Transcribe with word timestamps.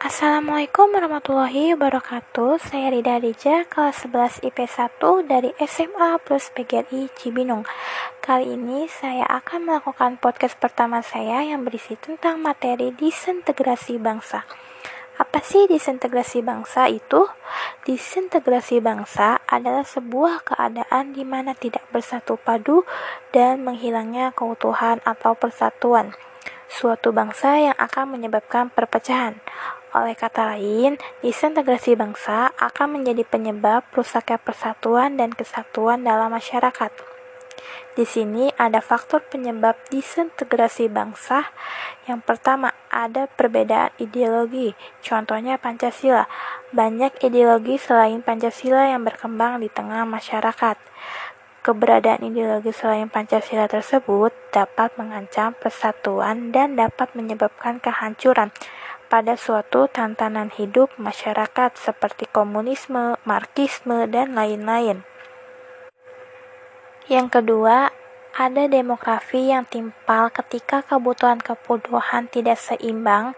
Assalamualaikum 0.00 0.96
warahmatullahi 0.96 1.76
wabarakatuh 1.76 2.56
Saya 2.56 2.88
Rida 2.88 3.20
Rija, 3.20 3.68
kelas 3.68 4.08
11 4.08 4.48
IP1 4.48 4.96
dari 5.28 5.52
SMA 5.60 6.16
plus 6.24 6.48
PGRI 6.56 7.12
Cibinong 7.12 7.68
Kali 8.24 8.56
ini 8.56 8.88
saya 8.88 9.28
akan 9.28 9.68
melakukan 9.68 10.16
podcast 10.16 10.56
pertama 10.56 11.04
saya 11.04 11.44
yang 11.44 11.68
berisi 11.68 12.00
tentang 12.00 12.40
materi 12.40 12.96
disintegrasi 12.96 14.00
bangsa 14.00 14.48
apa 15.20 15.44
sih 15.44 15.68
disintegrasi 15.68 16.40
bangsa 16.40 16.88
itu? 16.88 17.28
Disintegrasi 17.84 18.80
bangsa 18.80 19.44
adalah 19.44 19.84
sebuah 19.84 20.48
keadaan 20.48 21.12
di 21.12 21.28
mana 21.28 21.52
tidak 21.52 21.84
bersatu 21.92 22.40
padu 22.40 22.88
dan 23.28 23.60
menghilangnya 23.60 24.32
keutuhan 24.32 25.04
atau 25.04 25.36
persatuan 25.36 26.16
suatu 26.72 27.12
bangsa 27.12 27.60
yang 27.60 27.76
akan 27.76 28.16
menyebabkan 28.16 28.72
perpecahan. 28.72 29.36
Oleh 29.90 30.14
kata 30.14 30.54
lain, 30.54 31.02
disintegrasi 31.18 31.98
bangsa 31.98 32.54
akan 32.62 33.02
menjadi 33.02 33.26
penyebab 33.26 33.82
rusaknya 33.90 34.38
persatuan 34.38 35.18
dan 35.18 35.34
kesatuan 35.34 36.06
dalam 36.06 36.30
masyarakat. 36.30 36.94
Di 37.98 38.06
sini 38.06 38.54
ada 38.54 38.78
faktor 38.78 39.26
penyebab 39.26 39.74
disintegrasi 39.90 40.86
bangsa. 40.86 41.50
Yang 42.06 42.22
pertama, 42.22 42.70
ada 42.86 43.26
perbedaan 43.26 43.90
ideologi. 43.98 44.78
Contohnya 45.02 45.58
Pancasila. 45.58 46.30
Banyak 46.70 47.18
ideologi 47.26 47.74
selain 47.74 48.22
Pancasila 48.22 48.86
yang 48.94 49.02
berkembang 49.02 49.58
di 49.58 49.66
tengah 49.66 50.06
masyarakat. 50.06 50.78
Keberadaan 51.66 52.22
ideologi 52.30 52.70
selain 52.70 53.10
Pancasila 53.10 53.66
tersebut 53.66 54.30
dapat 54.54 54.94
mengancam 54.94 55.52
persatuan 55.58 56.54
dan 56.54 56.78
dapat 56.78 57.10
menyebabkan 57.18 57.82
kehancuran 57.82 58.54
pada 59.10 59.34
suatu 59.34 59.90
tantangan 59.90 60.54
hidup 60.54 60.94
masyarakat 60.94 61.74
seperti 61.74 62.30
komunisme, 62.30 63.18
marxisme, 63.26 64.06
dan 64.06 64.38
lain-lain. 64.38 65.02
Yang 67.10 67.42
kedua, 67.42 67.90
ada 68.38 68.70
demografi 68.70 69.50
yang 69.50 69.66
timpal 69.66 70.30
ketika 70.30 70.86
kebutuhan 70.86 71.42
kebutuhan 71.42 72.30
tidak 72.30 72.62
seimbang, 72.62 73.34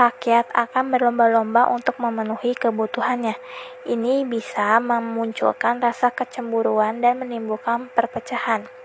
rakyat 0.00 0.48
akan 0.56 0.88
berlomba-lomba 0.88 1.68
untuk 1.68 2.00
memenuhi 2.00 2.56
kebutuhannya. 2.56 3.36
Ini 3.84 4.24
bisa 4.24 4.80
memunculkan 4.80 5.84
rasa 5.84 6.08
kecemburuan 6.08 7.04
dan 7.04 7.20
menimbulkan 7.20 7.92
perpecahan. 7.92 8.81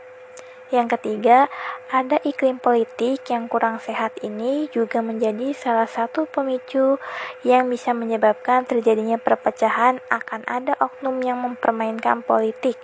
Yang 0.68 1.00
ketiga, 1.00 1.48
ada 1.88 2.20
iklim 2.28 2.60
politik 2.60 3.24
yang 3.32 3.48
kurang 3.48 3.80
sehat 3.80 4.12
ini 4.20 4.68
juga 4.76 5.00
menjadi 5.00 5.56
salah 5.56 5.88
satu 5.88 6.28
pemicu 6.28 7.00
yang 7.48 7.72
bisa 7.72 7.96
menyebabkan 7.96 8.68
terjadinya 8.68 9.16
perpecahan 9.16 10.04
akan 10.12 10.44
ada 10.44 10.76
oknum 10.84 11.24
yang 11.24 11.40
mempermainkan 11.40 12.20
politik 12.20 12.76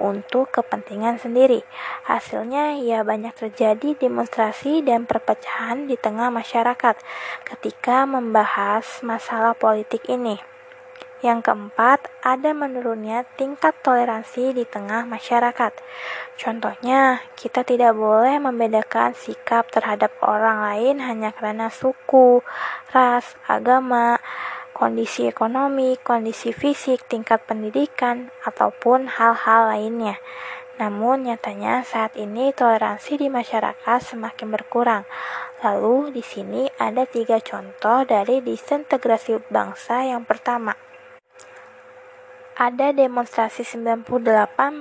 untuk 0.00 0.50
kepentingan 0.50 1.22
sendiri. 1.22 1.62
Hasilnya 2.08 2.80
ya 2.82 3.06
banyak 3.06 3.36
terjadi 3.36 3.94
demonstrasi 3.94 4.82
dan 4.82 5.06
perpecahan 5.06 5.86
di 5.86 5.94
tengah 5.94 6.32
masyarakat 6.34 6.98
ketika 7.46 8.08
membahas 8.08 9.04
masalah 9.06 9.54
politik 9.54 10.02
ini. 10.10 10.40
Yang 11.20 11.52
keempat, 11.52 12.08
ada 12.24 12.56
menurunnya 12.56 13.28
tingkat 13.36 13.76
toleransi 13.84 14.56
di 14.56 14.64
tengah 14.64 15.04
masyarakat. 15.04 15.76
Contohnya, 16.40 17.20
kita 17.36 17.60
tidak 17.60 17.92
boleh 17.92 18.40
membedakan 18.40 19.12
sikap 19.12 19.68
terhadap 19.68 20.16
orang 20.24 20.64
lain 20.64 21.04
hanya 21.04 21.36
karena 21.36 21.68
suku, 21.68 22.40
ras, 22.96 23.36
agama, 23.44 24.16
kondisi 24.72 25.28
ekonomi, 25.28 26.00
kondisi 26.00 26.56
fisik, 26.56 27.04
tingkat 27.04 27.44
pendidikan, 27.44 28.32
ataupun 28.48 29.20
hal-hal 29.20 29.76
lainnya. 29.76 30.16
Namun 30.80 31.28
nyatanya 31.28 31.84
saat 31.84 32.16
ini 32.16 32.56
toleransi 32.56 33.20
di 33.20 33.28
masyarakat 33.28 34.00
semakin 34.00 34.48
berkurang. 34.48 35.04
Lalu 35.60 36.16
di 36.16 36.24
sini 36.24 36.64
ada 36.80 37.04
tiga 37.04 37.36
contoh 37.44 38.08
dari 38.08 38.40
disintegrasi 38.40 39.52
bangsa 39.52 40.08
yang 40.08 40.24
pertama 40.24 40.72
ada 42.60 42.92
demonstrasi 42.92 43.64
98 43.64 44.04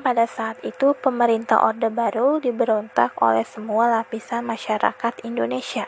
pada 0.03 0.27
saat 0.27 0.59
itu 0.67 0.91
pemerintah 0.99 1.63
Orde 1.63 1.87
Baru 1.87 2.43
diberontak 2.43 3.15
oleh 3.23 3.47
semua 3.47 3.87
lapisan 3.87 4.43
masyarakat 4.43 5.23
Indonesia. 5.23 5.87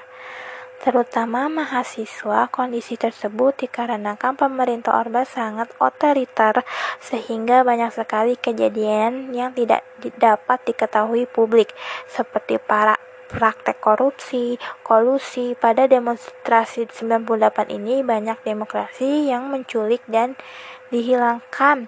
Terutama 0.80 1.51
mahasiswa, 1.51 2.47
kondisi 2.47 2.96
tersebut 2.96 3.68
dikarenakan 3.68 4.40
pemerintah 4.40 5.03
Orde 5.03 5.28
sangat 5.28 5.68
otoriter 5.84 6.63
sehingga 7.03 7.68
banyak 7.68 7.91
sekali 7.91 8.40
kejadian 8.40 9.35
yang 9.35 9.51
tidak 9.51 9.84
dapat 10.16 10.63
diketahui 10.63 11.28
publik 11.28 11.75
seperti 12.07 12.56
para 12.56 12.96
praktek 13.31 13.80
korupsi, 13.80 14.59
kolusi. 14.84 15.56
Pada 15.56 15.88
demonstrasi 15.88 16.92
98 16.92 17.72
ini 17.72 18.03
banyak 18.03 18.44
demokrasi 18.44 19.31
yang 19.31 19.47
menculik 19.47 20.03
dan 20.12 20.36
dihilangkan 20.92 21.88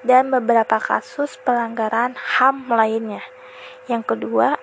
dan 0.00 0.32
beberapa 0.32 0.80
kasus 0.80 1.36
pelanggaran 1.44 2.16
HAM 2.16 2.72
lainnya. 2.72 3.24
Yang 3.84 4.16
kedua, 4.16 4.56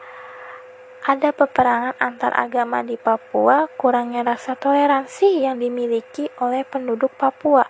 ada 1.01 1.33
peperangan 1.33 1.97
antar 1.97 2.33
agama 2.37 2.85
di 2.85 2.93
Papua, 2.97 3.65
kurangnya 3.73 4.21
rasa 4.21 4.53
toleransi 4.53 5.45
yang 5.45 5.57
dimiliki 5.57 6.29
oleh 6.37 6.61
penduduk 6.61 7.09
Papua. 7.17 7.65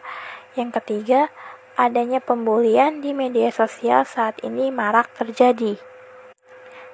Yang 0.60 0.84
ketiga, 0.84 1.32
adanya 1.80 2.20
pembulian 2.20 3.00
di 3.00 3.16
media 3.16 3.48
sosial 3.52 4.04
saat 4.04 4.36
ini 4.44 4.68
marak 4.68 5.08
terjadi. 5.16 5.91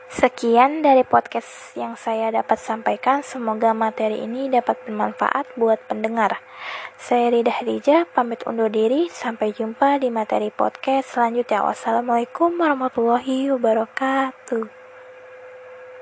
Sekian 0.07 0.79
dari 0.79 1.03
podcast 1.03 1.75
yang 1.75 1.99
saya 1.99 2.31
dapat 2.31 2.55
sampaikan. 2.55 3.27
Semoga 3.27 3.75
materi 3.75 4.23
ini 4.23 4.47
dapat 4.47 4.79
bermanfaat 4.87 5.59
buat 5.59 5.83
pendengar. 5.83 6.39
Saya 6.95 7.27
Rida 7.27 7.59
Rija, 7.59 8.07
pamit 8.15 8.47
undur 8.47 8.71
diri. 8.71 9.11
Sampai 9.11 9.51
jumpa 9.51 9.99
di 9.99 10.07
materi 10.07 10.47
podcast 10.47 11.11
selanjutnya. 11.11 11.59
Wassalamualaikum 11.59 12.55
warahmatullahi 12.55 13.51
wabarakatuh. 13.51 14.76